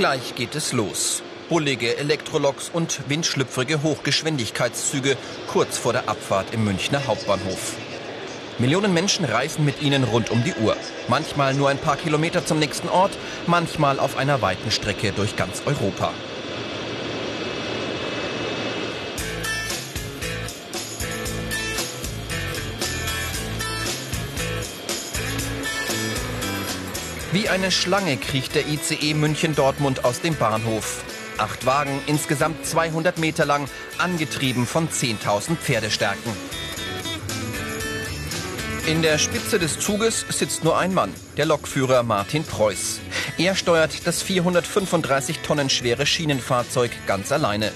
Gleich 0.00 0.34
geht 0.34 0.54
es 0.54 0.72
los. 0.72 1.22
Bullige 1.50 1.98
Elektroloks 1.98 2.70
und 2.72 3.10
windschlüpfrige 3.10 3.82
Hochgeschwindigkeitszüge 3.82 5.14
kurz 5.46 5.76
vor 5.76 5.92
der 5.92 6.08
Abfahrt 6.08 6.54
im 6.54 6.64
Münchner 6.64 7.06
Hauptbahnhof. 7.06 7.76
Millionen 8.58 8.94
Menschen 8.94 9.26
reisen 9.26 9.62
mit 9.66 9.82
ihnen 9.82 10.04
rund 10.04 10.30
um 10.30 10.42
die 10.42 10.54
Uhr. 10.54 10.74
Manchmal 11.08 11.52
nur 11.52 11.68
ein 11.68 11.76
paar 11.76 11.98
Kilometer 11.98 12.46
zum 12.46 12.58
nächsten 12.58 12.88
Ort, 12.88 13.12
manchmal 13.46 14.00
auf 14.00 14.16
einer 14.16 14.40
weiten 14.40 14.70
Strecke 14.70 15.12
durch 15.12 15.36
ganz 15.36 15.60
Europa. 15.66 16.14
Wie 27.32 27.48
eine 27.48 27.70
Schlange 27.70 28.16
kriecht 28.16 28.56
der 28.56 28.66
ICE 28.66 29.14
München-Dortmund 29.14 30.04
aus 30.04 30.20
dem 30.20 30.34
Bahnhof. 30.34 31.04
Acht 31.38 31.64
Wagen, 31.64 32.00
insgesamt 32.08 32.66
200 32.66 33.18
Meter 33.18 33.44
lang, 33.44 33.68
angetrieben 33.98 34.66
von 34.66 34.88
10.000 34.88 35.54
Pferdestärken. 35.54 36.32
In 38.88 39.02
der 39.02 39.18
Spitze 39.18 39.60
des 39.60 39.78
Zuges 39.78 40.24
sitzt 40.28 40.64
nur 40.64 40.76
ein 40.76 40.92
Mann, 40.92 41.14
der 41.36 41.46
Lokführer 41.46 42.02
Martin 42.02 42.42
Preuß. 42.42 42.98
Er 43.38 43.54
steuert 43.54 44.08
das 44.08 44.22
435 44.22 45.38
Tonnen 45.38 45.70
schwere 45.70 46.06
Schienenfahrzeug 46.06 46.90
ganz 47.06 47.30
alleine. 47.30 47.70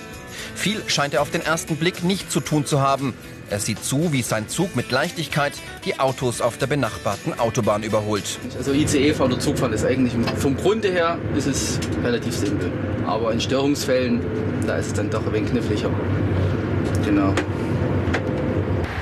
Viel 0.54 0.82
scheint 0.86 1.14
er 1.14 1.22
auf 1.22 1.30
den 1.30 1.42
ersten 1.42 1.76
Blick 1.76 2.04
nicht 2.04 2.30
zu 2.30 2.40
tun 2.40 2.66
zu 2.66 2.80
haben. 2.80 3.14
Er 3.50 3.60
sieht 3.60 3.84
zu, 3.84 4.12
wie 4.12 4.22
sein 4.22 4.48
Zug 4.48 4.74
mit 4.74 4.90
Leichtigkeit 4.90 5.52
die 5.84 6.00
Autos 6.00 6.40
auf 6.40 6.56
der 6.56 6.66
benachbarten 6.66 7.38
Autobahn 7.38 7.82
überholt. 7.82 8.38
Also 8.56 8.72
ICE 8.72 9.12
fahren 9.12 9.32
oder 9.32 9.40
Zugfahren 9.40 9.72
ist 9.72 9.84
eigentlich 9.84 10.14
vom 10.38 10.56
Grunde 10.56 10.90
her 10.90 11.18
ist 11.36 11.46
es 11.46 11.78
relativ 12.02 12.34
simpel. 12.34 12.72
Aber 13.06 13.32
in 13.32 13.40
Störungsfällen, 13.40 14.20
da 14.66 14.76
ist 14.76 14.86
es 14.86 14.92
dann 14.94 15.10
doch 15.10 15.26
ein 15.26 15.32
wenig 15.32 15.50
kniffliger. 15.50 15.90
Genau. 17.04 17.34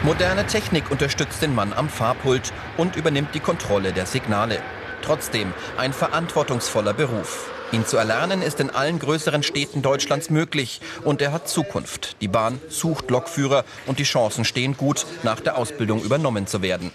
Moderne 0.03 0.45
Technik 0.47 0.91
unterstützt 0.91 1.41
den 1.43 1.55
Mann 1.55 1.73
am 1.73 1.89
Fahrpult 1.89 2.53
und 2.77 2.97
übernimmt 2.97 3.35
die 3.35 3.41
Kontrolle 3.41 3.93
der 3.93 4.07
Signale. 4.07 4.59
Trotzdem 5.03 5.53
ein 5.77 5.93
verantwortungsvoller 5.93 6.93
Beruf. 6.93 7.49
Ihn 7.73 7.87
zu 7.87 7.97
erlernen 7.97 8.43
ist 8.43 8.61
in 8.61 8.69
allen 8.69 8.99
größeren 8.99 9.43
Städten 9.43 9.81
Deutschlands 9.81 10.29
möglich 10.29 10.83
und 11.05 11.23
er 11.23 11.33
hat 11.33 11.49
Zukunft. 11.49 12.17
Die 12.21 12.29
Bahn 12.29 12.61
sucht 12.69 13.11
Lokführer 13.11 13.65
und 13.87 13.99
die 13.99 14.05
Chancen 14.05 14.45
stehen 14.45 14.77
gut, 14.77 15.07
nach 15.23 15.41
der 15.41 15.57
Ausbildung 15.57 16.03
übernommen 16.03 16.47
zu 16.47 16.61
werden. 16.61 16.93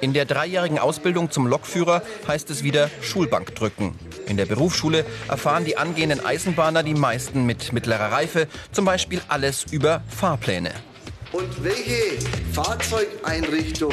In 0.00 0.12
der 0.12 0.24
dreijährigen 0.24 0.80
Ausbildung 0.80 1.30
zum 1.30 1.46
Lokführer 1.46 2.02
heißt 2.26 2.50
es 2.50 2.64
wieder 2.64 2.90
Schulbank 3.02 3.54
drücken. 3.54 3.96
In 4.26 4.36
der 4.36 4.46
Berufsschule 4.46 5.06
erfahren 5.28 5.64
die 5.64 5.78
angehenden 5.78 6.26
Eisenbahner, 6.26 6.82
die 6.82 6.94
meisten 6.94 7.46
mit 7.46 7.72
mittlerer 7.72 8.10
Reife, 8.10 8.48
zum 8.72 8.84
Beispiel 8.84 9.22
alles 9.28 9.64
über 9.70 10.02
Fahrpläne. 10.08 10.72
Und 11.30 11.62
welche 11.62 12.18
Fahrzeugeinrichtung 12.52 13.92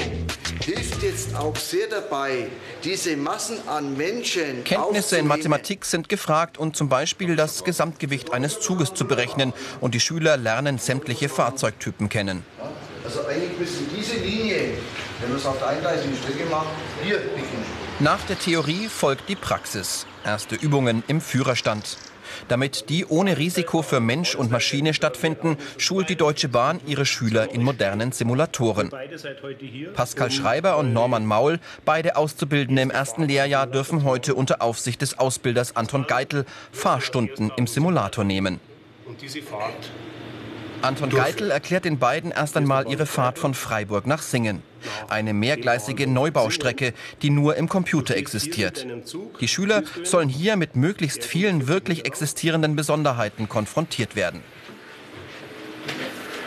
hilft 0.63 1.03
jetzt 1.03 1.35
auch 1.35 1.55
sehr 1.55 1.87
dabei, 1.87 2.47
diese 2.83 3.17
Massen 3.17 3.57
an 3.67 3.97
Menschen 3.97 4.63
Kenntnisse 4.63 5.17
in 5.17 5.27
Mathematik 5.27 5.85
sind 5.85 6.09
gefragt 6.09 6.57
und 6.57 6.75
zum 6.75 6.89
Beispiel 6.89 7.35
das 7.35 7.63
Gesamtgewicht 7.63 8.33
eines 8.33 8.59
Zuges 8.59 8.93
zu 8.93 9.05
berechnen. 9.05 9.53
Und 9.79 9.95
die 9.95 9.99
Schüler 9.99 10.37
lernen 10.37 10.77
sämtliche 10.77 11.29
Fahrzeugtypen 11.29 12.09
kennen. 12.09 12.43
Also 13.03 13.25
eigentlich 13.25 13.57
müssen 13.59 13.89
diese 13.95 14.17
Linie, 14.17 14.75
wenn 15.19 15.29
man 15.29 15.37
es 15.37 15.45
auf 15.45 15.57
der 15.57 15.67
eingleisigen 15.67 16.15
Strecke 16.15 16.49
macht, 16.49 16.67
hier 17.03 17.17
beginnen. 17.17 17.65
Nach 17.99 18.21
der 18.25 18.39
Theorie 18.39 18.87
folgt 18.87 19.27
die 19.29 19.35
Praxis. 19.35 20.05
Erste 20.23 20.55
Übungen 20.55 21.03
im 21.07 21.19
Führerstand. 21.19 21.97
Damit 22.47 22.89
die 22.89 23.05
ohne 23.05 23.37
Risiko 23.37 23.81
für 23.81 23.99
Mensch 23.99 24.35
und 24.35 24.51
Maschine 24.51 24.93
stattfinden, 24.93 25.57
schult 25.77 26.09
die 26.09 26.15
Deutsche 26.15 26.49
Bahn 26.49 26.79
ihre 26.87 27.05
Schüler 27.05 27.51
in 27.51 27.63
modernen 27.63 28.11
Simulatoren. 28.11 28.91
Pascal 29.93 30.31
Schreiber 30.31 30.77
und 30.77 30.93
Norman 30.93 31.25
Maul, 31.25 31.59
beide 31.85 32.15
Auszubildende 32.15 32.81
im 32.81 32.91
ersten 32.91 33.23
Lehrjahr, 33.23 33.67
dürfen 33.67 34.03
heute 34.03 34.35
unter 34.35 34.61
Aufsicht 34.61 35.01
des 35.01 35.17
Ausbilders 35.17 35.75
Anton 35.75 36.05
Geitel 36.07 36.45
Fahrstunden 36.71 37.51
im 37.57 37.67
Simulator 37.67 38.23
nehmen. 38.23 38.59
Und 39.05 39.21
diese 39.21 39.41
Fahrt 39.41 39.91
Anton 40.81 41.09
Geitel 41.09 41.51
erklärt 41.51 41.85
den 41.85 41.99
beiden 41.99 42.31
erst 42.31 42.57
einmal 42.57 42.87
ihre 42.87 43.05
Fahrt 43.05 43.37
von 43.37 43.53
Freiburg 43.53 44.07
nach 44.07 44.21
Singen. 44.21 44.63
Eine 45.09 45.33
mehrgleisige 45.33 46.07
Neubaustrecke, 46.07 46.93
die 47.21 47.29
nur 47.29 47.55
im 47.55 47.69
Computer 47.69 48.15
existiert. 48.15 48.87
Die 49.39 49.47
Schüler 49.47 49.83
sollen 50.03 50.29
hier 50.29 50.55
mit 50.55 50.75
möglichst 50.75 51.23
vielen 51.23 51.67
wirklich 51.67 52.05
existierenden 52.05 52.75
Besonderheiten 52.75 53.47
konfrontiert 53.47 54.15
werden. 54.15 54.41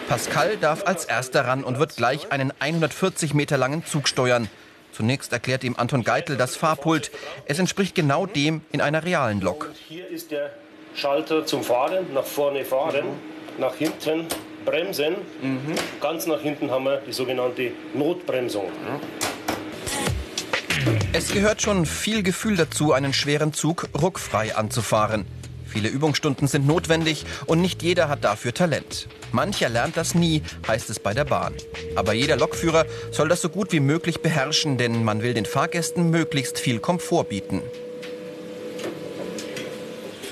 Pascal 0.08 0.56
darf 0.56 0.84
als 0.84 1.04
erster 1.04 1.46
ran 1.46 1.62
und 1.62 1.78
wird 1.78 1.96
gleich 1.96 2.32
einen 2.32 2.52
140 2.58 3.34
Meter 3.34 3.56
langen 3.56 3.86
Zug 3.86 4.08
steuern. 4.08 4.48
Zunächst 4.92 5.32
erklärt 5.32 5.64
ihm 5.64 5.74
Anton 5.76 6.04
Geitel 6.04 6.36
das 6.36 6.56
Fahrpult. 6.56 7.10
Es 7.46 7.58
entspricht 7.58 7.94
genau 7.94 8.26
dem 8.26 8.62
in 8.72 8.80
einer 8.80 9.04
realen 9.04 9.40
Lok. 9.40 9.70
Hier 9.88 10.08
ist 10.08 10.30
der 10.30 10.52
Schalter 10.94 11.46
zum 11.46 11.64
Fahren, 11.64 12.12
nach 12.12 12.24
vorne 12.24 12.64
fahren, 12.64 13.04
nach 13.58 13.74
hinten 13.74 14.26
bremsen. 14.64 15.16
Mhm. 15.42 15.74
Ganz 16.00 16.26
nach 16.26 16.40
hinten 16.40 16.70
haben 16.70 16.84
wir 16.84 16.98
die 17.06 17.12
sogenannte 17.12 17.72
Notbremsung. 17.94 18.70
Es 21.12 21.32
gehört 21.32 21.62
schon 21.62 21.86
viel 21.86 22.22
Gefühl 22.22 22.56
dazu, 22.56 22.92
einen 22.92 23.12
schweren 23.12 23.52
Zug 23.52 23.88
ruckfrei 24.00 24.54
anzufahren. 24.54 25.26
Viele 25.74 25.88
Übungsstunden 25.88 26.46
sind 26.46 26.66
notwendig 26.66 27.24
und 27.46 27.60
nicht 27.60 27.82
jeder 27.82 28.08
hat 28.08 28.22
dafür 28.22 28.54
Talent. 28.54 29.08
Mancher 29.32 29.68
lernt 29.68 29.96
das 29.96 30.14
nie, 30.14 30.42
heißt 30.68 30.88
es 30.88 31.00
bei 31.00 31.14
der 31.14 31.24
Bahn. 31.24 31.54
Aber 31.96 32.12
jeder 32.12 32.36
Lokführer 32.36 32.86
soll 33.10 33.28
das 33.28 33.42
so 33.42 33.48
gut 33.48 33.72
wie 33.72 33.80
möglich 33.80 34.20
beherrschen, 34.22 34.78
denn 34.78 35.02
man 35.02 35.22
will 35.22 35.34
den 35.34 35.46
Fahrgästen 35.46 36.10
möglichst 36.10 36.60
viel 36.60 36.78
Komfort 36.78 37.24
bieten. 37.24 37.60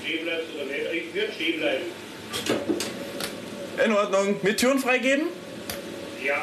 Stehen 0.00 0.24
bleibt 0.24 0.44
oder 0.54 0.64
nicht? 0.66 1.08
Ich 1.08 1.14
würde 1.14 1.32
stehen 1.32 1.58
bleiben. 1.58 1.82
In 3.84 3.92
Ordnung. 3.92 4.36
Mit 4.42 4.58
Türen 4.58 4.78
freigeben? 4.78 5.26
Ja. 6.24 6.42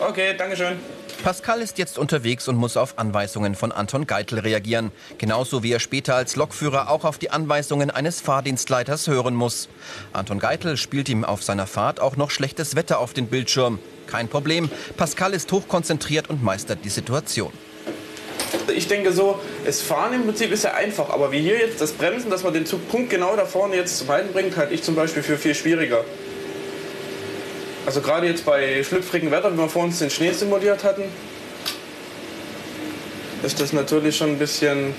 Okay, 0.00 0.34
Dankeschön. 0.36 0.78
Pascal 1.22 1.62
ist 1.62 1.78
jetzt 1.78 1.98
unterwegs 1.98 2.48
und 2.48 2.56
muss 2.56 2.76
auf 2.76 2.98
Anweisungen 2.98 3.54
von 3.54 3.70
Anton 3.70 4.08
Geitel 4.08 4.40
reagieren. 4.40 4.90
Genauso 5.18 5.62
wie 5.62 5.70
er 5.70 5.78
später 5.78 6.16
als 6.16 6.34
Lokführer 6.34 6.90
auch 6.90 7.04
auf 7.04 7.18
die 7.18 7.30
Anweisungen 7.30 7.92
eines 7.92 8.20
Fahrdienstleiters 8.20 9.06
hören 9.06 9.36
muss. 9.36 9.68
Anton 10.12 10.40
Geitel 10.40 10.76
spielt 10.76 11.08
ihm 11.08 11.24
auf 11.24 11.44
seiner 11.44 11.68
Fahrt 11.68 12.00
auch 12.00 12.16
noch 12.16 12.30
schlechtes 12.32 12.74
Wetter 12.74 12.98
auf 12.98 13.12
den 13.12 13.28
Bildschirm. 13.28 13.78
Kein 14.08 14.26
Problem. 14.26 14.68
Pascal 14.96 15.32
ist 15.32 15.52
hochkonzentriert 15.52 16.28
und 16.28 16.42
meistert 16.42 16.84
die 16.84 16.90
Situation. 16.90 17.52
Ich 18.74 18.88
denke 18.88 19.12
so, 19.12 19.40
das 19.64 19.80
Fahren 19.80 20.14
im 20.14 20.24
Prinzip 20.24 20.52
ist 20.52 20.64
ja 20.64 20.74
einfach, 20.74 21.10
aber 21.10 21.32
wie 21.32 21.40
hier 21.40 21.58
jetzt 21.58 21.80
das 21.80 21.92
Bremsen, 21.92 22.30
dass 22.30 22.42
man 22.42 22.52
den 22.52 22.66
Zug 22.66 22.88
punktgenau 22.88 23.36
da 23.36 23.46
vorne 23.46 23.76
jetzt 23.76 23.98
zum 23.98 24.08
Halten 24.08 24.32
bringt, 24.32 24.56
halte 24.56 24.74
ich 24.74 24.82
zum 24.82 24.94
Beispiel 24.94 25.22
für 25.22 25.38
viel 25.38 25.54
schwieriger. 25.54 26.04
Also 27.86 28.00
gerade 28.00 28.26
jetzt 28.26 28.44
bei 28.44 28.82
schlüpfrigem 28.84 29.30
Wetter, 29.30 29.52
wie 29.52 29.58
wir 29.58 29.68
vor 29.68 29.84
uns 29.84 29.98
den 29.98 30.10
Schnee 30.10 30.32
simuliert 30.32 30.84
hatten, 30.84 31.04
ist 33.42 33.60
das 33.60 33.72
natürlich 33.72 34.16
schon 34.16 34.30
ein 34.30 34.38
bisschen 34.38 34.94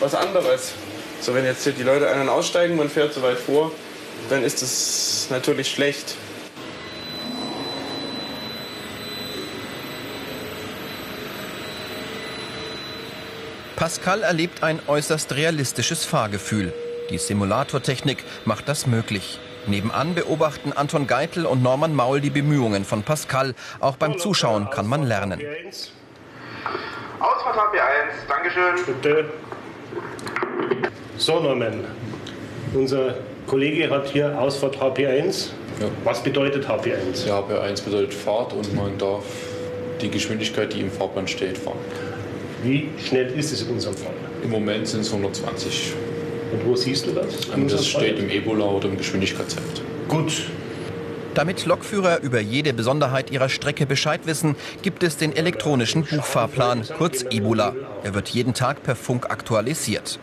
was 0.00 0.14
anderes. 0.14 0.72
So 1.20 1.34
wenn 1.34 1.44
jetzt 1.44 1.62
hier 1.64 1.72
die 1.72 1.84
Leute 1.84 2.08
einen 2.08 2.28
aussteigen, 2.28 2.76
man 2.76 2.90
fährt 2.90 3.14
so 3.14 3.22
weit 3.22 3.38
vor, 3.38 3.70
dann 4.30 4.42
ist 4.42 4.62
das 4.62 5.28
natürlich 5.30 5.70
schlecht. 5.70 6.16
Pascal 13.84 14.22
erlebt 14.22 14.62
ein 14.62 14.80
äußerst 14.86 15.36
realistisches 15.36 16.06
Fahrgefühl. 16.06 16.72
Die 17.10 17.18
Simulatortechnik 17.18 18.24
macht 18.46 18.66
das 18.66 18.86
möglich. 18.86 19.38
Nebenan 19.66 20.14
beobachten 20.14 20.72
Anton 20.72 21.06
Geitel 21.06 21.44
und 21.44 21.62
Norman 21.62 21.94
Maul 21.94 22.22
die 22.22 22.30
Bemühungen 22.30 22.86
von 22.86 23.02
Pascal. 23.02 23.54
Auch 23.80 23.96
beim 23.96 24.16
Zuschauen 24.16 24.70
kann 24.70 24.86
man 24.86 25.02
lernen. 25.02 25.38
Ausfahrt 27.20 27.56
HP1, 27.56 28.26
Dankeschön. 28.26 28.86
Bitte. 28.86 29.24
So, 31.18 31.40
Norman. 31.40 31.84
Unser 32.72 33.16
Kollege 33.46 33.90
hat 33.90 34.06
hier 34.06 34.40
Ausfahrt 34.40 34.78
HP1. 34.78 35.48
Ja. 35.78 35.88
Was 36.04 36.22
bedeutet 36.22 36.66
HP1? 36.66 37.26
Ja, 37.26 37.40
HP1 37.40 37.84
bedeutet 37.84 38.14
Fahrt 38.14 38.54
und 38.54 38.74
man 38.74 38.96
darf 38.96 39.24
die 40.00 40.10
Geschwindigkeit, 40.10 40.72
die 40.72 40.80
im 40.80 40.90
Fahrplan 40.90 41.28
steht, 41.28 41.58
fahren. 41.58 41.76
Wie 42.64 42.88
schnell 43.06 43.26
ist 43.38 43.52
es 43.52 43.60
in 43.60 43.68
unserem 43.68 43.94
Fall? 43.94 44.14
Im 44.42 44.50
Moment 44.50 44.88
sind 44.88 45.00
es 45.00 45.08
120. 45.12 45.92
Und 46.52 46.64
wo 46.64 46.74
siehst 46.74 47.06
du 47.06 47.10
das? 47.10 47.44
In 47.46 47.62
Und 47.64 47.72
das 47.72 47.86
steht 47.86 48.18
im 48.18 48.30
Ebola 48.30 48.64
oder 48.64 48.88
im 48.88 48.96
Geschwindigkeitsheft. 48.96 49.82
Gut. 50.08 50.44
Damit 51.34 51.66
Lokführer 51.66 52.22
über 52.22 52.40
jede 52.40 52.72
Besonderheit 52.72 53.30
ihrer 53.30 53.50
Strecke 53.50 53.84
Bescheid 53.84 54.20
wissen, 54.24 54.56
gibt 54.80 55.02
es 55.02 55.18
den 55.18 55.36
elektronischen 55.36 56.04
Buchfahrplan, 56.04 56.84
kurz 56.96 57.22
Ebola. 57.28 57.74
Er 58.02 58.14
wird 58.14 58.30
jeden 58.30 58.54
Tag 58.54 58.82
per 58.82 58.96
Funk 58.96 59.30
aktualisiert. 59.30 60.18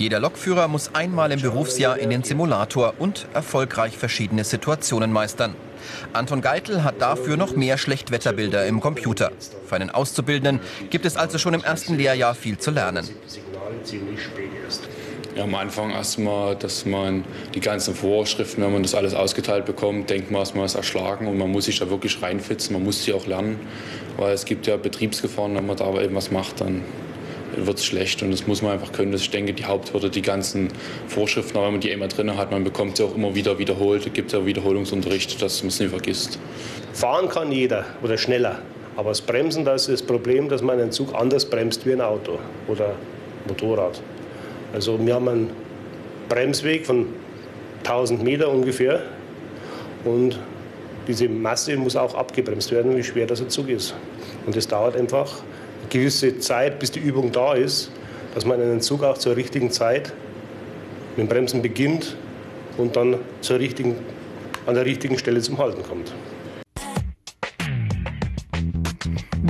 Jeder 0.00 0.18
Lokführer 0.18 0.66
muss 0.66 0.94
einmal 0.94 1.30
im 1.30 1.42
Berufsjahr 1.42 1.98
in 1.98 2.08
den 2.08 2.22
Simulator 2.22 2.94
und 2.98 3.26
erfolgreich 3.34 3.98
verschiedene 3.98 4.44
Situationen 4.44 5.12
meistern. 5.12 5.54
Anton 6.14 6.40
Geitel 6.40 6.84
hat 6.84 7.02
dafür 7.02 7.36
noch 7.36 7.54
mehr 7.54 7.76
Schlechtwetterbilder 7.76 8.64
im 8.64 8.80
Computer. 8.80 9.30
Für 9.66 9.74
einen 9.74 9.90
Auszubildenden 9.90 10.60
gibt 10.88 11.04
es 11.04 11.18
also 11.18 11.36
schon 11.36 11.52
im 11.52 11.62
ersten 11.62 11.98
Lehrjahr 11.98 12.34
viel 12.34 12.56
zu 12.56 12.70
lernen. 12.70 13.06
Ja, 15.36 15.44
am 15.44 15.54
Anfang 15.54 15.90
erstmal, 15.90 16.56
dass 16.56 16.86
man 16.86 17.22
die 17.54 17.60
ganzen 17.60 17.94
Vorschriften, 17.94 18.62
wenn 18.62 18.72
man 18.72 18.82
das 18.82 18.94
alles 18.94 19.12
ausgeteilt 19.12 19.66
bekommt, 19.66 20.08
denkt 20.08 20.30
man 20.30 20.40
erstmal, 20.40 20.64
es 20.64 20.76
erschlagen 20.76 21.26
und 21.26 21.36
man 21.36 21.52
muss 21.52 21.66
sich 21.66 21.78
da 21.78 21.90
wirklich 21.90 22.22
reinfitzen, 22.22 22.72
man 22.72 22.84
muss 22.84 23.04
sie 23.04 23.12
auch 23.12 23.26
lernen, 23.26 23.60
weil 24.16 24.32
es 24.32 24.46
gibt 24.46 24.66
ja 24.66 24.78
Betriebsgefahren, 24.78 25.54
wenn 25.56 25.66
man 25.66 25.76
da 25.76 25.92
eben 26.00 26.14
was 26.14 26.30
macht, 26.30 26.62
dann 26.62 26.84
wird 27.66 27.78
es 27.78 27.84
schlecht 27.84 28.22
und 28.22 28.30
das 28.30 28.46
muss 28.46 28.62
man 28.62 28.72
einfach 28.72 28.92
können. 28.92 29.12
Das 29.12 29.22
ich 29.22 29.30
denke, 29.30 29.52
die 29.52 29.64
Haupthürde, 29.64 30.10
die 30.10 30.22
ganzen 30.22 30.68
Vorschriften, 31.08 31.54
wenn 31.54 31.72
man 31.72 31.80
die 31.80 31.90
immer 31.90 32.08
drin 32.08 32.36
hat, 32.36 32.50
man 32.50 32.64
bekommt 32.64 32.96
sie 32.96 33.04
auch 33.04 33.14
immer 33.14 33.34
wieder 33.34 33.58
wiederholt, 33.58 34.12
gibt 34.14 34.32
ja 34.32 34.44
Wiederholungsunterricht, 34.44 35.40
dass 35.40 35.62
man 35.62 35.68
es 35.68 35.80
nicht 35.80 35.90
vergisst. 35.90 36.38
Fahren 36.92 37.28
kann 37.28 37.52
jeder 37.52 37.84
oder 38.02 38.18
schneller, 38.18 38.60
aber 38.96 39.10
das 39.10 39.20
Bremsen, 39.20 39.64
das 39.64 39.88
ist 39.88 40.00
das 40.00 40.06
Problem, 40.06 40.48
dass 40.48 40.62
man 40.62 40.80
einen 40.80 40.92
Zug 40.92 41.14
anders 41.14 41.44
bremst 41.44 41.86
wie 41.86 41.92
ein 41.92 42.00
Auto 42.00 42.38
oder 42.68 42.94
Motorrad. 43.46 44.00
Also 44.72 44.98
wir 45.04 45.14
haben 45.14 45.28
einen 45.28 45.50
Bremsweg 46.28 46.86
von 46.86 47.06
1000 47.84 48.22
Meter 48.22 48.50
ungefähr 48.50 49.02
und 50.04 50.38
diese 51.08 51.28
Masse 51.28 51.76
muss 51.76 51.96
auch 51.96 52.14
abgebremst 52.14 52.70
werden, 52.70 52.96
wie 52.96 53.02
schwer 53.02 53.26
das 53.26 53.46
Zug 53.48 53.68
ist. 53.68 53.94
Und 54.46 54.56
das 54.56 54.68
dauert 54.68 54.96
einfach 54.96 55.42
gewisse 55.90 56.38
Zeit, 56.38 56.78
bis 56.78 56.90
die 56.90 57.00
Übung 57.00 57.32
da 57.32 57.54
ist, 57.54 57.90
dass 58.34 58.46
man 58.46 58.60
einen 58.60 58.80
Zug 58.80 59.02
auch 59.02 59.18
zur 59.18 59.36
richtigen 59.36 59.70
Zeit 59.70 60.12
mit 61.16 61.26
dem 61.26 61.28
Bremsen 61.28 61.62
beginnt 61.62 62.16
und 62.78 62.96
dann 62.96 63.16
zur 63.40 63.58
richtigen, 63.58 63.96
an 64.66 64.74
der 64.74 64.86
richtigen 64.86 65.18
Stelle 65.18 65.40
zum 65.40 65.58
Halten 65.58 65.82
kommt. 65.82 66.12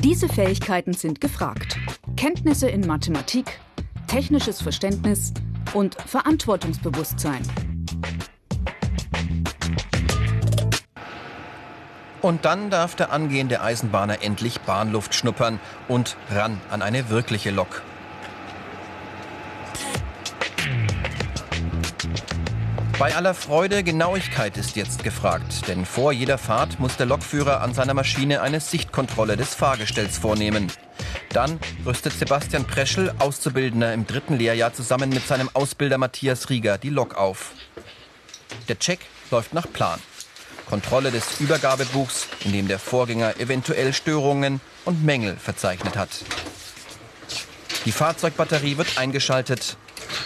Diese 0.03 0.29
Fähigkeiten 0.29 0.95
sind 0.95 1.21
gefragt. 1.21 1.77
Kenntnisse 2.17 2.69
in 2.69 2.87
Mathematik, 2.87 3.61
technisches 4.07 4.63
Verständnis 4.63 5.33
und 5.75 5.95
Verantwortungsbewusstsein. 6.07 7.43
Und 12.23 12.45
dann 12.45 12.71
darf 12.71 12.95
der 12.95 13.13
angehende 13.13 13.61
Eisenbahner 13.61 14.23
endlich 14.23 14.61
Bahnluft 14.61 15.15
schnuppern 15.15 15.59
und 15.89 16.17
ran 16.31 16.61
an 16.71 16.83
eine 16.83 17.09
wirkliche 17.09 17.51
Lok. 17.51 17.83
Bei 22.99 23.17
aller 23.17 23.33
Freude, 23.33 23.83
Genauigkeit 23.83 24.59
ist 24.59 24.77
jetzt 24.77 25.03
gefragt, 25.03 25.67
denn 25.69 25.87
vor 25.87 26.13
jeder 26.13 26.37
Fahrt 26.37 26.79
muss 26.79 26.99
der 26.99 27.07
Lokführer 27.07 27.63
an 27.63 27.73
seiner 27.73 27.95
Maschine 27.95 28.43
eine 28.43 28.61
Sichtkontrolle 28.61 29.39
des 29.39 29.55
Fahrgestells 29.55 30.19
vornehmen. 30.19 30.71
Dann 31.31 31.59
rüstet 31.87 32.13
Sebastian 32.13 32.67
Preschel, 32.67 33.15
Auszubildender 33.19 33.95
im 33.95 34.07
dritten 34.07 34.37
Lehrjahr, 34.37 34.75
zusammen 34.75 35.09
mit 35.09 35.27
seinem 35.27 35.49
Ausbilder 35.55 35.97
Matthias 35.97 36.51
Rieger 36.51 36.77
die 36.77 36.91
Lok 36.91 37.15
auf. 37.15 37.53
Der 38.69 38.79
Check 38.79 39.01
läuft 39.31 39.55
nach 39.55 39.73
Plan. 39.73 39.99
Kontrolle 40.71 41.11
des 41.11 41.41
Übergabebuchs, 41.41 42.29
in 42.45 42.53
dem 42.53 42.69
der 42.69 42.79
Vorgänger 42.79 43.41
eventuell 43.41 43.93
Störungen 43.93 44.61
und 44.85 45.05
Mängel 45.05 45.37
verzeichnet 45.37 45.97
hat. 45.97 46.11
Die 47.87 47.93
Fahrzeugbatterie 47.93 48.79
wird 48.79 48.97
eingeschaltet. 48.97 49.77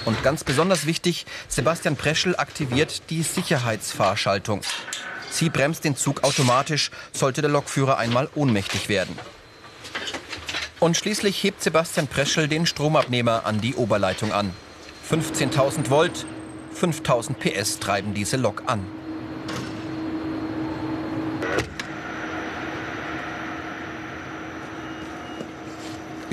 Und 0.05 0.23
ganz 0.23 0.45
besonders 0.45 0.85
wichtig, 0.85 1.25
Sebastian 1.49 1.97
Preschel 1.97 2.37
aktiviert 2.37 3.09
die 3.09 3.23
Sicherheitsfahrschaltung. 3.23 4.61
Sie 5.31 5.49
bremst 5.49 5.83
den 5.83 5.97
Zug 5.97 6.23
automatisch, 6.25 6.91
sollte 7.13 7.41
der 7.41 7.51
Lokführer 7.51 7.97
einmal 7.97 8.29
ohnmächtig 8.35 8.91
werden. 8.91 9.19
Und 10.79 10.99
schließlich 10.99 11.43
hebt 11.43 11.63
Sebastian 11.63 12.07
Preschel 12.07 12.49
den 12.49 12.67
Stromabnehmer 12.67 13.47
an 13.47 13.63
die 13.63 13.77
Oberleitung 13.77 14.33
an. 14.33 14.53
15.000 15.11 15.89
Volt, 15.89 16.27
5.000 16.79 17.35
PS 17.35 17.79
treiben 17.79 18.13
diese 18.13 18.37
Lok 18.37 18.65
an. 18.67 18.85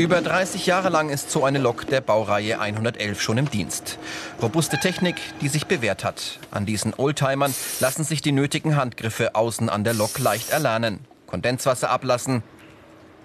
Über 0.02 0.20
30 0.20 0.66
Jahre 0.66 0.90
lang 0.90 1.10
ist 1.10 1.30
so 1.30 1.46
eine 1.46 1.60
Lok 1.60 1.86
der 1.86 2.02
Baureihe 2.02 2.60
111 2.60 3.22
schon 3.22 3.38
im 3.38 3.52
Dienst. 3.52 4.00
Robuste 4.42 4.80
Technik, 4.80 5.18
die 5.42 5.48
sich 5.48 5.68
bewährt 5.68 6.04
hat. 6.04 6.40
An 6.50 6.66
diesen 6.66 6.96
Oldtimern 6.98 7.54
lassen 7.80 8.04
sich 8.04 8.24
die 8.24 8.32
nötigen 8.32 8.78
Handgriffe 8.78 9.36
außen 9.36 9.70
an 9.70 9.84
der 9.84 9.94
Lok 9.94 10.18
leicht 10.18 10.50
erlernen. 10.50 11.02
Kondenswasser 11.28 11.92
ablassen, 11.92 12.42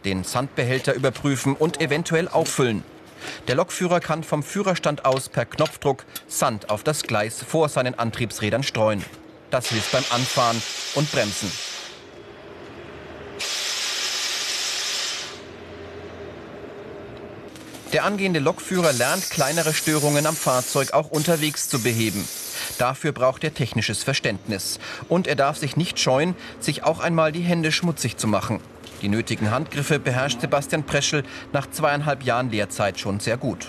den 0.05 0.23
Sandbehälter 0.23 0.93
überprüfen 0.93 1.56
und 1.56 1.81
eventuell 1.81 2.28
auffüllen. 2.28 2.84
Der 3.49 3.55
Lokführer 3.55 4.00
kann 4.00 4.23
vom 4.23 4.43
Führerstand 4.43 5.06
aus 5.06 5.31
per 5.31 5.46
Knopfdruck 5.46 6.05
Sand 6.28 6.69
auf 6.69 6.82
das 6.82 7.05
Gleis 7.05 7.43
vor 7.43 7.70
seinen 7.70 7.99
Antriebsrädern 7.99 8.62
streuen. 8.62 9.02
Das 9.50 9.69
hilft 9.70 9.93
beim 9.93 10.05
Anfahren 10.11 10.61
und 10.94 11.11
Bremsen. 11.11 11.50
Der 17.93 18.05
angehende 18.05 18.41
Lokführer 18.41 18.93
lernt, 18.93 19.31
kleinere 19.31 19.73
Störungen 19.73 20.27
am 20.27 20.35
Fahrzeug 20.35 20.93
auch 20.93 21.11
unterwegs 21.11 21.69
zu 21.69 21.81
beheben. 21.81 22.27
Dafür 22.79 23.12
braucht 23.12 23.44
er 23.44 23.55
technisches 23.55 24.03
Verständnis. 24.03 24.81
Und 25.09 25.27
er 25.27 25.37
darf 25.37 25.56
sich 25.56 25.77
nicht 25.77 26.00
scheuen, 26.00 26.35
sich 26.59 26.83
auch 26.83 26.99
einmal 26.99 27.31
die 27.31 27.43
Hände 27.43 27.71
schmutzig 27.71 28.17
zu 28.17 28.27
machen. 28.27 28.61
Die 29.03 29.09
nötigen 29.09 29.50
Handgriffe 29.50 29.99
beherrscht 29.99 30.41
Sebastian 30.41 30.85
Preschel 30.85 31.23
nach 31.53 31.71
zweieinhalb 31.71 32.25
Jahren 32.25 32.50
Lehrzeit 32.50 32.99
schon 32.99 33.21
sehr 33.21 33.37
gut. 33.37 33.69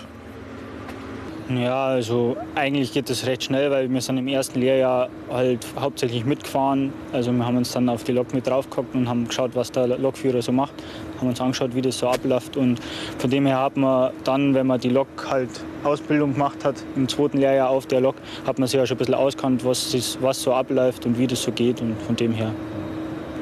Ja, 1.48 1.86
also 1.86 2.36
eigentlich 2.54 2.92
geht 2.92 3.08
es 3.08 3.24
recht 3.24 3.44
schnell, 3.44 3.70
weil 3.70 3.90
wir 3.90 4.00
sind 4.02 4.18
im 4.18 4.28
ersten 4.28 4.60
Lehrjahr 4.60 5.08
halt 5.30 5.66
hauptsächlich 5.80 6.26
mitgefahren. 6.26 6.92
Also 7.12 7.32
wir 7.32 7.46
haben 7.46 7.56
uns 7.56 7.72
dann 7.72 7.88
auf 7.88 8.04
die 8.04 8.12
Lok 8.12 8.34
mit 8.34 8.46
draufgehockt 8.46 8.94
und 8.94 9.08
haben 9.08 9.26
geschaut, 9.26 9.52
was 9.54 9.72
der 9.72 9.86
Lokführer 9.86 10.42
so 10.42 10.52
macht. 10.52 10.74
Haben 11.18 11.28
uns 11.28 11.40
angeschaut, 11.40 11.74
wie 11.74 11.82
das 11.82 11.98
so 11.98 12.08
abläuft. 12.08 12.56
Und 12.56 12.80
von 13.18 13.30
dem 13.30 13.46
her 13.46 13.60
hat 13.60 13.76
man 13.76 14.12
dann, 14.24 14.54
wenn 14.54 14.66
man 14.66 14.80
die 14.80 14.88
Lok 14.88 15.28
halt 15.28 15.50
Ausbildung 15.84 16.34
gemacht 16.34 16.64
hat, 16.64 16.76
im 16.96 17.08
zweiten 17.08 17.38
Lehrjahr 17.38 17.70
auf 17.70 17.86
der 17.86 18.00
Lok, 18.00 18.16
hat 18.46 18.58
man 18.58 18.68
sich 18.68 18.78
ja 18.78 18.86
schon 18.86 18.96
ein 18.96 18.98
bisschen 18.98 19.14
auskannt, 19.14 19.64
was, 19.64 19.94
ist, 19.94 20.22
was 20.22 20.42
so 20.42 20.52
abläuft 20.52 21.06
und 21.06 21.18
wie 21.18 21.26
das 21.26 21.42
so 21.42 21.52
geht. 21.52 21.80
Und 21.80 22.00
von 22.02 22.16
dem 22.16 22.32
her 22.32 22.52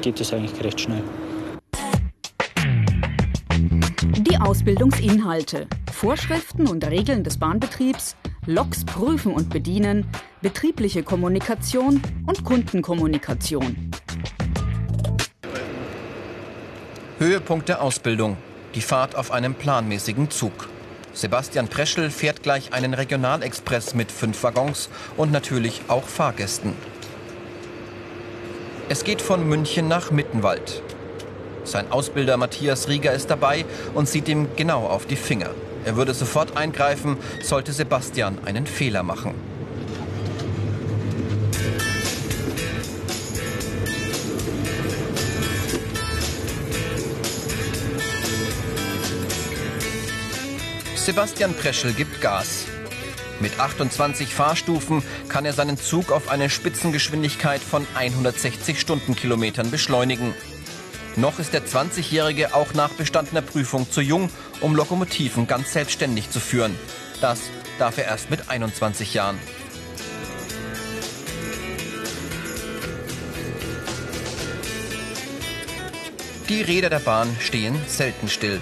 geht 0.01 0.19
es 0.19 0.33
eigentlich 0.33 0.63
recht 0.63 0.81
schnell. 0.81 1.03
Die 4.19 4.37
Ausbildungsinhalte. 4.37 5.67
Vorschriften 5.91 6.67
und 6.67 6.85
Regeln 6.85 7.23
des 7.23 7.37
Bahnbetriebs, 7.37 8.15
Loks 8.45 8.85
prüfen 8.85 9.33
und 9.33 9.49
bedienen, 9.49 10.05
betriebliche 10.41 11.03
Kommunikation 11.03 12.01
und 12.25 12.43
Kundenkommunikation. 12.43 13.91
Höhepunkt 17.19 17.67
der 17.67 17.81
Ausbildung. 17.81 18.37
Die 18.75 18.81
Fahrt 18.81 19.15
auf 19.15 19.31
einem 19.31 19.55
planmäßigen 19.55 20.29
Zug. 20.29 20.69
Sebastian 21.13 21.67
Preschel 21.67 22.11
fährt 22.11 22.43
gleich 22.43 22.73
einen 22.73 22.93
Regionalexpress 22.93 23.95
mit 23.95 24.11
fünf 24.11 24.43
Waggons 24.43 24.87
und 25.15 25.31
natürlich 25.31 25.81
auch 25.87 26.03
Fahrgästen. 26.03 26.73
Es 28.87 29.03
geht 29.03 29.23
von 29.23 29.49
München 29.49 29.87
nach 29.87 30.11
Mittenwald. 30.11 30.83
Sein 31.63 31.91
Ausbilder 31.91 32.37
Matthias 32.37 32.87
Rieger 32.87 33.13
ist 33.13 33.31
dabei 33.31 33.65
und 33.95 34.07
sieht 34.07 34.29
ihm 34.29 34.49
genau 34.55 34.85
auf 34.85 35.07
die 35.07 35.15
Finger. 35.15 35.49
Er 35.85 35.95
würde 35.95 36.13
sofort 36.13 36.55
eingreifen, 36.55 37.17
sollte 37.41 37.73
Sebastian 37.73 38.37
einen 38.45 38.67
Fehler 38.67 39.01
machen. 39.01 39.33
Sebastian 51.07 51.53
Preschel 51.53 51.93
gibt 51.93 52.19
Gas. 52.19 52.65
Mit 53.39 53.61
28 53.61 54.27
Fahrstufen 54.27 55.01
kann 55.29 55.45
er 55.45 55.53
seinen 55.53 55.77
Zug 55.77 56.11
auf 56.11 56.27
eine 56.27 56.49
Spitzengeschwindigkeit 56.49 57.61
von 57.61 57.87
160 57.95 58.77
Stundenkilometern 58.77 59.71
beschleunigen. 59.71 60.33
Noch 61.15 61.39
ist 61.39 61.53
der 61.53 61.65
20-Jährige 61.65 62.53
auch 62.53 62.73
nach 62.73 62.89
bestandener 62.89 63.41
Prüfung 63.41 63.89
zu 63.89 64.01
jung, 64.01 64.29
um 64.59 64.75
Lokomotiven 64.75 65.47
ganz 65.47 65.71
selbstständig 65.71 66.29
zu 66.29 66.41
führen. 66.41 66.77
Das 67.21 67.39
darf 67.79 67.97
er 67.97 68.03
erst 68.03 68.29
mit 68.29 68.49
21 68.49 69.13
Jahren. 69.13 69.39
Die 76.49 76.61
Räder 76.61 76.89
der 76.89 76.99
Bahn 76.99 77.33
stehen 77.39 77.79
selten 77.87 78.27
still. 78.27 78.59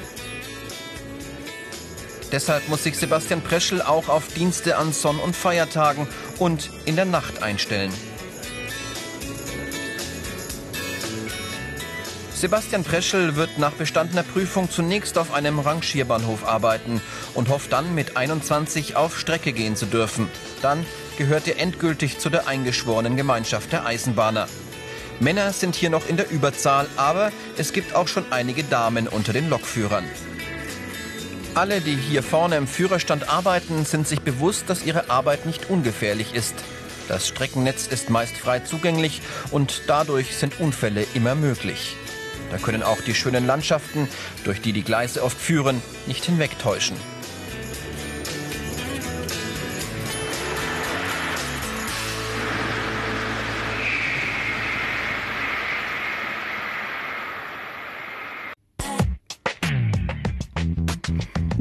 Deshalb 2.31 2.67
muss 2.67 2.83
sich 2.83 2.97
Sebastian 2.97 3.41
Preschel 3.41 3.81
auch 3.81 4.09
auf 4.09 4.27
Dienste 4.33 4.77
an 4.77 4.93
Sonn- 4.93 5.19
und 5.19 5.35
Feiertagen 5.35 6.07
und 6.39 6.69
in 6.85 6.95
der 6.95 7.05
Nacht 7.05 7.43
einstellen. 7.43 7.91
Sebastian 12.33 12.83
Preschel 12.83 13.37
wird 13.37 13.57
nach 13.57 13.71
bestandener 13.71 14.23
Prüfung 14.23 14.69
zunächst 14.69 15.17
auf 15.17 15.33
einem 15.33 15.57
Rangierbahnhof 15.59 16.45
arbeiten 16.45 17.01
und 17.33 17.49
hofft 17.49 17.71
dann 17.71 17.95
mit 17.95 18.17
21 18.17 18.97
auf 18.97 19.17
Strecke 19.17 19.53
gehen 19.53 19.75
zu 19.75 19.85
dürfen. 19.85 20.29
Dann 20.61 20.85
gehört 21.17 21.47
er 21.47 21.59
endgültig 21.59 22.19
zu 22.19 22.29
der 22.29 22.47
eingeschworenen 22.47 23.15
Gemeinschaft 23.15 23.71
der 23.71 23.85
Eisenbahner. 23.85 24.47
Männer 25.21 25.53
sind 25.53 25.75
hier 25.75 25.89
noch 25.89 26.09
in 26.09 26.17
der 26.17 26.29
Überzahl, 26.29 26.87
aber 26.97 27.31
es 27.57 27.71
gibt 27.71 27.95
auch 27.95 28.09
schon 28.09 28.25
einige 28.31 28.65
Damen 28.65 29.07
unter 29.07 29.31
den 29.31 29.49
Lokführern. 29.49 30.03
Alle, 31.55 31.79
die 31.79 31.95
hier 31.95 32.21
vorne 32.21 32.57
im 32.57 32.67
Führerstand 32.67 33.29
arbeiten, 33.29 33.85
sind 33.85 34.09
sich 34.09 34.19
bewusst, 34.19 34.69
dass 34.69 34.85
ihre 34.85 35.09
Arbeit 35.09 35.45
nicht 35.45 35.69
ungefährlich 35.69 36.35
ist. 36.35 36.53
Das 37.07 37.29
Streckennetz 37.29 37.87
ist 37.87 38.09
meist 38.09 38.35
frei 38.35 38.59
zugänglich 38.59 39.21
und 39.51 39.83
dadurch 39.87 40.35
sind 40.35 40.59
Unfälle 40.59 41.05
immer 41.13 41.33
möglich. 41.33 41.95
Da 42.51 42.57
können 42.57 42.83
auch 42.83 42.99
die 42.99 43.15
schönen 43.15 43.47
Landschaften, 43.47 44.09
durch 44.43 44.59
die 44.59 44.73
die 44.73 44.83
Gleise 44.83 45.23
oft 45.23 45.39
führen, 45.39 45.81
nicht 46.07 46.25
hinwegtäuschen. 46.25 46.97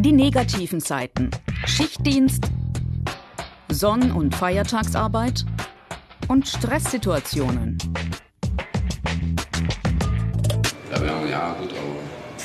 Die 0.05 0.13
negativen 0.13 0.81
Seiten. 0.81 1.31
Schichtdienst, 1.65 2.45
Sonn- 3.71 4.13
und 4.13 4.35
Feiertagsarbeit 4.35 5.47
und 6.29 6.47
Stresssituationen. 6.47 7.79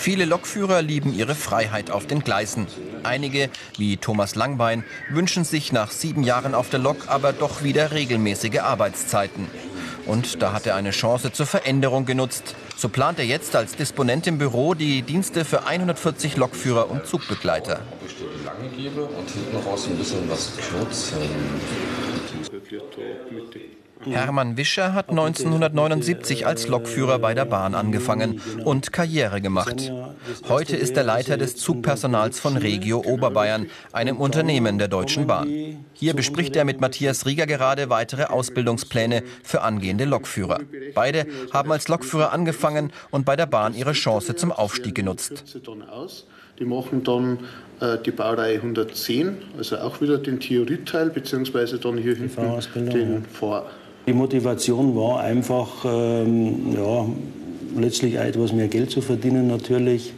Viele 0.10 0.26
Lokführer 0.26 0.82
lieben 0.82 1.14
ihre 1.14 1.36
Freiheit 1.36 1.92
auf 1.92 2.08
den 2.08 2.22
Gleisen. 2.22 2.66
Einige, 3.04 3.52
wie 3.78 3.98
Thomas 3.98 4.34
Langbein, 4.34 4.84
wünschen 5.12 5.44
sich 5.44 5.72
nach 5.72 5.92
sieben 5.92 6.24
Jahren 6.24 6.56
auf 6.56 6.72
der 6.72 6.80
Lok 6.80 7.04
aber 7.06 7.32
doch 7.32 7.62
wieder 7.62 7.92
regelmäßige 7.92 8.62
Arbeitszeiten. 8.62 9.46
Und 10.08 10.42
da 10.42 10.52
hat 10.52 10.66
er 10.66 10.76
eine 10.76 10.90
Chance 10.90 11.32
zur 11.32 11.46
Veränderung 11.46 12.08
genutzt. 12.08 12.56
So 12.76 12.90
plant 12.90 13.20
er 13.20 13.26
jetzt 13.26 13.56
als 13.56 13.76
Disponent 13.76 14.26
im 14.26 14.40
Büro 14.40 14.74
die 14.74 15.04
Dienste 15.04 15.46
für 15.46 15.68
140 15.68 16.38
Lokführer 16.38 16.90
und 16.90 17.06
Zugbegleiter. 17.06 17.82
Und 18.58 19.30
hinten 19.30 19.58
raus 19.58 19.86
ein 19.86 19.96
bisschen 19.96 20.28
was 20.28 20.54
kürzen. 20.58 21.20
Hermann 24.06 24.58
Wischer 24.58 24.94
hat 24.94 25.10
1979 25.10 26.48
als 26.48 26.68
Lokführer 26.68 27.20
bei 27.20 27.34
der 27.34 27.46
Bahn 27.46 27.76
angefangen 27.76 28.42
und 28.64 28.94
Karriere 28.94 29.42
gemacht. 29.42 29.92
Heute 30.48 30.78
ist 30.78 30.96
er 30.96 31.04
Leiter 31.04 31.38
des 31.38 31.58
Zugpersonals 31.58 32.40
von 32.40 32.56
Regio 32.58 33.00
Oberbayern, 33.06 33.68
einem 33.92 34.18
Unternehmen 34.18 34.78
der 34.78 34.88
Deutschen 34.88 35.28
Bahn. 35.28 35.84
Hier 35.94 36.14
bespricht 36.14 36.56
er 36.56 36.66
mit 36.66 36.80
Matthias 36.80 37.26
Rieger 37.26 37.46
gerade 37.46 37.90
weitere 37.90 38.26
Ausbildungspläne 38.26 39.24
für 39.44 39.62
angehende 39.62 40.06
Lokführer. 40.06 40.60
Beide 40.96 41.26
haben 41.52 41.72
als 41.72 41.88
Lokführer 41.88 42.32
angefangen 42.32 42.92
und 43.12 43.26
bei 43.26 43.36
der 43.36 43.48
Bahn 43.48 43.74
ihre 43.74 43.94
Chance 43.94 44.36
zum 44.36 44.52
Aufstieg 44.52 44.96
genutzt. 44.96 45.44
Die 46.60 46.66
machen 46.66 47.04
dann 47.04 47.40
äh, 47.80 47.98
die 48.06 48.12
Baureihe 48.12 48.56
110, 48.56 49.38
also 49.58 49.78
auch 49.78 50.02
wieder 50.02 50.18
den 50.18 50.42
Theorieteil, 50.42 51.10
beziehungsweise 51.10 51.80
dann 51.80 51.98
hier 51.98 52.16
hinten 52.16 52.90
den 52.90 53.24
Vor. 53.24 53.70
Die 54.10 54.16
Motivation 54.16 54.96
war 54.96 55.20
einfach, 55.20 55.86
ähm, 55.86 56.74
ja, 56.74 57.06
letztlich 57.80 58.16
etwas 58.16 58.52
mehr 58.54 58.68
Geld 58.68 58.90
zu 58.90 59.02
verdienen 59.02 59.46
natürlich, 59.46 60.16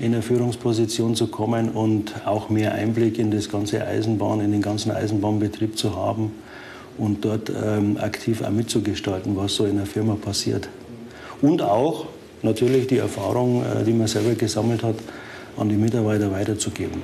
in 0.00 0.06
eine 0.06 0.20
Führungsposition 0.20 1.14
zu 1.14 1.28
kommen 1.28 1.68
und 1.68 2.26
auch 2.26 2.50
mehr 2.50 2.74
Einblick 2.74 3.20
in 3.20 3.30
das 3.30 3.48
ganze 3.48 3.86
Eisenbahn, 3.86 4.40
in 4.40 4.50
den 4.50 4.62
ganzen 4.62 4.90
Eisenbahnbetrieb 4.90 5.78
zu 5.78 5.94
haben 5.94 6.32
und 6.98 7.24
dort 7.24 7.50
ähm, 7.50 7.98
aktiv 7.98 8.42
auch 8.42 8.50
mitzugestalten, 8.50 9.36
was 9.36 9.54
so 9.54 9.64
in 9.64 9.76
der 9.76 9.86
Firma 9.86 10.16
passiert. 10.16 10.68
Und 11.40 11.62
auch 11.62 12.06
natürlich 12.42 12.88
die 12.88 12.98
Erfahrung, 12.98 13.62
äh, 13.62 13.84
die 13.84 13.92
man 13.92 14.08
selber 14.08 14.34
gesammelt 14.34 14.82
hat, 14.82 14.96
an 15.56 15.68
die 15.68 15.76
Mitarbeiter 15.76 16.32
weiterzugeben. 16.32 17.00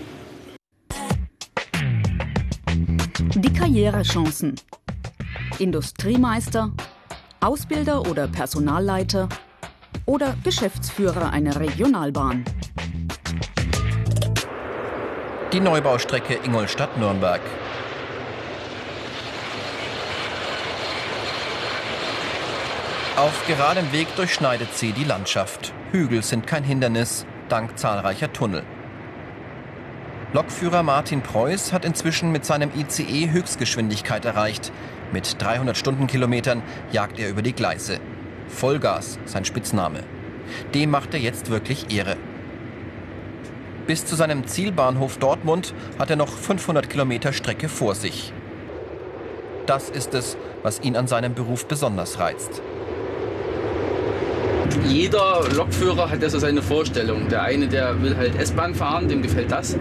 Die 3.37 3.53
Karrierechancen. 3.53 4.57
Industriemeister, 5.59 6.71
Ausbilder 7.41 8.03
oder 8.03 8.29
Personalleiter 8.29 9.29
oder 10.05 10.37
Geschäftsführer 10.45 11.31
einer 11.31 11.59
Regionalbahn. 11.59 12.45
Die 15.53 15.61
Neubaustrecke 15.61 16.39
Ingolstadt-Nürnberg. 16.45 17.41
Auf 23.17 23.47
geradem 23.47 23.91
Weg 23.93 24.15
durchschneidet 24.17 24.77
sie 24.77 24.93
die 24.93 25.05
Landschaft. 25.05 25.73
Hügel 25.91 26.23
sind 26.23 26.47
kein 26.47 26.65
Hindernis, 26.65 27.25
dank 27.49 27.79
zahlreicher 27.79 28.31
Tunnel. 28.31 28.63
Lokführer 30.35 30.83
Martin 30.83 31.23
Preuß 31.23 31.73
hat 31.73 31.87
inzwischen 31.87 32.31
mit 32.31 32.45
seinem 32.45 32.71
ICE 32.77 33.31
Höchstgeschwindigkeit 33.31 34.27
erreicht. 34.27 34.71
Mit 35.13 35.41
300 35.41 35.77
Stundenkilometern 35.77 36.63
jagt 36.93 37.19
er 37.19 37.31
über 37.31 37.43
die 37.43 37.53
Gleise. 37.53 37.99
Vollgas, 38.49 39.19
sein 39.25 39.45
Spitzname. 39.45 40.01
Dem 40.75 40.91
macht 40.91 41.15
er 41.15 41.21
jetzt 41.21 41.51
wirklich 41.51 41.95
Ehre. 41.95 42.17
Bis 43.87 44.05
zu 44.05 44.17
seinem 44.17 44.47
Zielbahnhof 44.47 45.19
Dortmund 45.19 45.75
hat 45.99 46.11
er 46.11 46.17
noch 46.17 46.37
500 46.37 46.91
Kilometer 46.91 47.33
Strecke 47.33 47.69
vor 47.69 47.95
sich. 47.95 48.33
Das 49.67 49.91
ist 49.91 50.15
es, 50.15 50.37
was 50.63 50.81
ihn 50.81 50.97
an 50.97 51.07
seinem 51.07 51.35
Beruf 51.35 51.67
besonders 51.67 52.19
reizt 52.19 52.63
jeder 54.89 55.45
Lokführer 55.55 56.11
hat 56.11 56.23
ja 56.23 56.29
so 56.29 56.39
seine 56.39 56.63
Vorstellung. 56.63 57.29
Der 57.29 57.43
eine, 57.43 57.69
der 57.69 58.01
will 58.03 58.17
halt 58.17 58.39
S-Bahn 58.39 58.75
fahren, 58.75 59.09
dem 59.09 59.23
gefällt 59.23 59.51
das. 59.51 59.77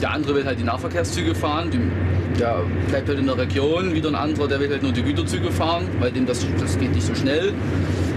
Der 0.00 0.12
andere 0.12 0.34
will 0.34 0.44
halt 0.44 0.58
die 0.58 0.64
Nahverkehrszüge 0.64 1.34
fahren, 1.34 1.70
dem, 1.70 1.90
der 2.38 2.62
bleibt 2.88 3.08
halt 3.08 3.18
in 3.18 3.26
der 3.26 3.38
Region. 3.38 3.94
Wieder 3.94 4.08
ein 4.08 4.14
anderer, 4.14 4.48
der 4.48 4.60
will 4.60 4.70
halt 4.70 4.82
nur 4.82 4.92
die 4.92 5.02
Güterzüge 5.02 5.50
fahren, 5.50 5.88
weil 5.98 6.12
dem 6.12 6.26
das, 6.26 6.46
das 6.58 6.78
geht 6.78 6.94
nicht 6.94 7.06
so 7.06 7.14
schnell. 7.14 7.52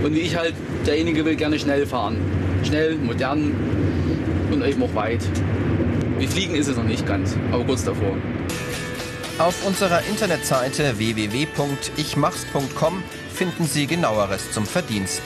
Und 0.03 0.15
wie 0.15 0.19
ich 0.19 0.37
halt, 0.37 0.53
derjenige 0.85 1.25
will 1.25 1.35
gerne 1.35 1.59
schnell 1.59 1.85
fahren. 1.85 2.17
Schnell, 2.63 2.95
modern 2.95 3.51
und 4.51 4.65
eben 4.65 4.83
auch 4.83 4.95
weit. 4.95 5.21
Wie 6.19 6.27
fliegen 6.27 6.55
ist 6.55 6.67
es 6.67 6.77
noch 6.77 6.83
nicht 6.83 7.05
ganz, 7.05 7.35
aber 7.51 7.65
kurz 7.65 7.83
davor. 7.83 8.15
Auf 9.39 9.65
unserer 9.65 10.01
Internetseite 10.09 10.97
www.ichmachs.com 10.97 13.03
finden 13.33 13.65
Sie 13.65 13.87
genaueres 13.87 14.51
zum 14.51 14.65
Verdienst. 14.65 15.21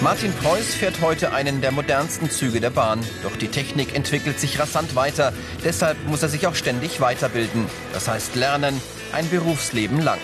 Martin 0.00 0.32
Preuß 0.32 0.76
fährt 0.76 1.00
heute 1.00 1.32
einen 1.32 1.60
der 1.60 1.72
modernsten 1.72 2.30
Züge 2.30 2.60
der 2.60 2.70
Bahn. 2.70 3.00
Doch 3.24 3.34
die 3.34 3.48
Technik 3.48 3.96
entwickelt 3.96 4.38
sich 4.38 4.60
rasant 4.60 4.94
weiter. 4.94 5.32
Deshalb 5.64 5.96
muss 6.06 6.22
er 6.22 6.28
sich 6.28 6.46
auch 6.46 6.54
ständig 6.54 7.00
weiterbilden. 7.00 7.66
Das 7.92 8.06
heißt 8.06 8.36
lernen, 8.36 8.80
ein 9.12 9.28
Berufsleben 9.28 10.00
lang. 10.00 10.20